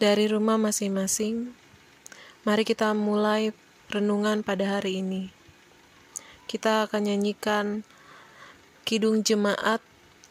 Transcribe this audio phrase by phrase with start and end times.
[0.00, 1.52] dari rumah masing-masing,
[2.48, 3.52] mari kita mulai
[3.92, 5.28] renungan pada hari ini.
[6.48, 7.84] Kita akan nyanyikan
[8.88, 9.84] Kidung Jemaat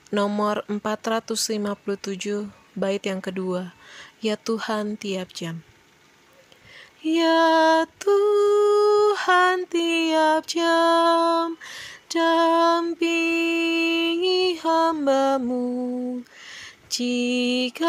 [0.10, 3.78] nomor 457 bait yang kedua.
[4.26, 5.62] Ya Tuhan tiap jam.
[7.06, 11.62] Ya Tuhan tiap jam
[12.10, 12.98] dampingi
[14.66, 16.26] hambamu
[16.90, 17.86] Jikalau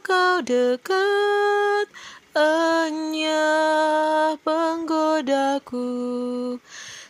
[0.00, 1.92] kau dekat
[2.32, 5.92] Enyah penggodaku.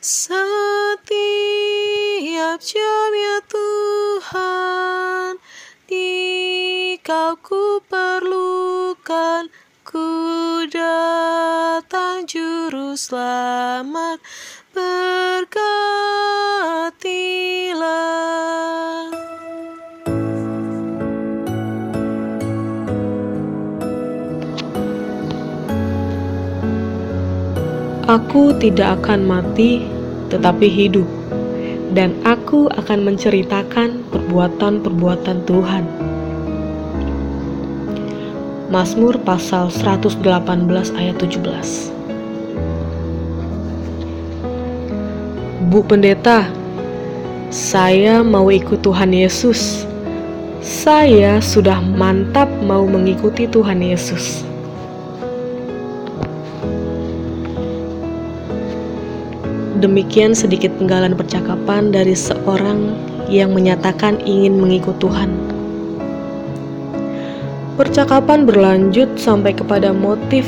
[0.02, 1.06] Setiap
[2.66, 5.38] jam ya Tuhan
[5.86, 9.54] Di kau ku perlukan.
[9.86, 14.18] Ku datang juru selamat
[14.74, 16.10] Berkatilah
[28.10, 29.86] Aku tidak akan mati,
[30.34, 31.06] tetapi hidup,
[31.94, 35.86] dan aku akan menceritakan perbuatan-perbuatan Tuhan.
[38.66, 40.26] Mazmur pasal 118
[40.98, 41.94] ayat 17
[45.70, 46.50] Bu Pendeta,
[47.54, 49.86] saya mau ikut Tuhan Yesus.
[50.58, 54.49] Saya sudah mantap mau mengikuti Tuhan Yesus.
[59.80, 62.92] Demikian sedikit penggalan percakapan dari seorang
[63.32, 65.32] yang menyatakan ingin mengikut Tuhan.
[67.80, 70.44] Percakapan berlanjut sampai kepada motif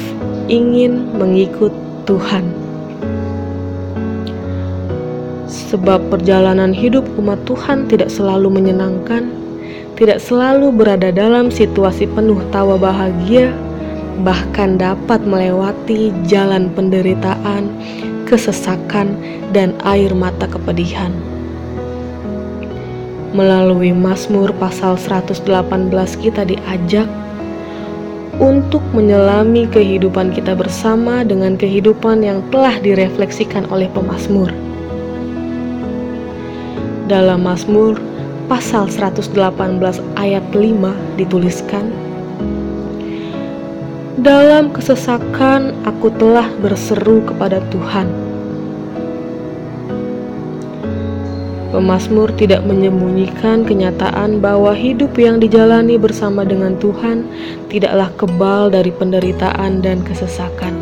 [0.53, 1.73] ingin mengikut
[2.05, 2.45] Tuhan.
[5.49, 9.33] Sebab perjalanan hidup umat Tuhan tidak selalu menyenangkan,
[9.97, 13.49] tidak selalu berada dalam situasi penuh tawa bahagia,
[14.21, 17.73] bahkan dapat melewati jalan penderitaan,
[18.33, 19.13] kesesakan,
[19.53, 21.13] dan air mata kepedihan.
[23.37, 25.45] Melalui Mazmur pasal 118
[26.21, 27.09] kita diajak
[28.41, 34.49] untuk menyelami kehidupan kita bersama dengan kehidupan yang telah direfleksikan oleh pemazmur.
[37.13, 38.01] Dalam Mazmur
[38.49, 39.37] pasal 118
[40.17, 41.93] ayat 5 dituliskan,
[44.23, 48.07] dalam kesesakan aku telah berseru kepada Tuhan.
[51.75, 57.27] Pemasmur tidak menyembunyikan kenyataan bahwa hidup yang dijalani bersama dengan Tuhan
[57.67, 60.79] tidaklah kebal dari penderitaan dan kesesakan.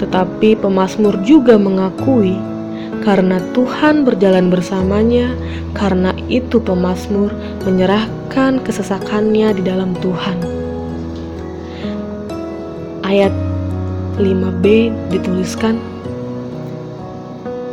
[0.00, 2.32] Tetapi pemasmur juga mengakui
[3.04, 5.36] karena Tuhan berjalan bersamanya,
[5.76, 7.28] karena itu pemasmur
[7.68, 10.55] menyerahkan kesesakannya di dalam Tuhan
[13.06, 13.30] ayat
[14.18, 15.78] 5b dituliskan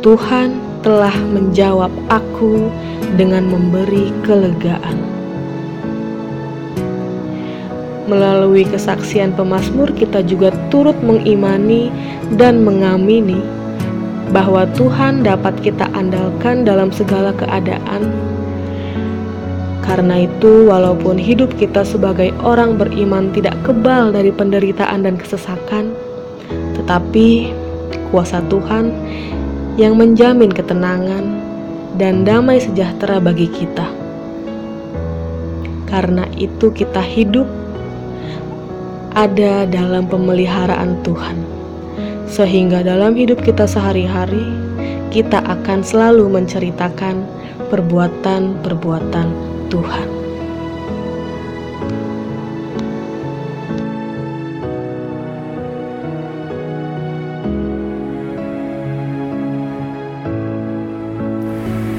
[0.04, 2.68] Tuhan telah menjawab aku
[3.16, 5.00] dengan memberi kelegaan.
[8.04, 11.88] Melalui kesaksian pemazmur kita juga turut mengimani
[12.36, 13.40] dan mengamini
[14.28, 18.12] bahwa Tuhan dapat kita andalkan dalam segala keadaan
[19.84, 25.92] karena itu, walaupun hidup kita sebagai orang beriman tidak kebal dari penderitaan dan kesesakan,
[26.80, 27.52] tetapi
[28.08, 28.88] kuasa Tuhan
[29.76, 31.36] yang menjamin ketenangan
[32.00, 33.84] dan damai sejahtera bagi kita.
[35.84, 37.46] Karena itu, kita hidup
[39.12, 41.36] ada dalam pemeliharaan Tuhan,
[42.24, 44.48] sehingga dalam hidup kita sehari-hari
[45.12, 47.22] kita akan selalu menceritakan
[47.68, 50.06] perbuatan-perbuatan Tuhan.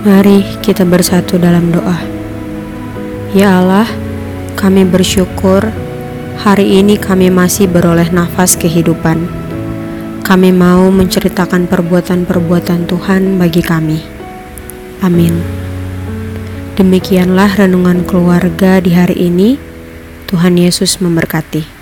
[0.05, 1.97] Mari kita bersatu dalam doa.
[3.35, 3.89] Ya Allah,
[4.55, 5.65] kami bersyukur
[6.39, 9.27] hari ini kami masih beroleh nafas kehidupan.
[10.23, 13.99] Kami mau menceritakan perbuatan-perbuatan Tuhan bagi kami.
[15.03, 15.64] Amin.
[16.75, 19.55] Demikianlah renungan keluarga di hari ini.
[20.27, 21.74] Tuhan Yesus memberkati.